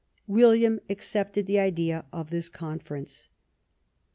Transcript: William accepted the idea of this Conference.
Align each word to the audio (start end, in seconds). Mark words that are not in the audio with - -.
William 0.25 0.79
accepted 0.89 1.45
the 1.45 1.59
idea 1.59 2.05
of 2.11 2.31
this 2.31 2.49
Conference. 2.49 3.27